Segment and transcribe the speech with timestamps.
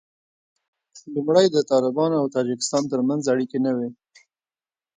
[1.13, 3.89] لومړی د طالبانو او تاجکستان تر منځ اړیکې نه وې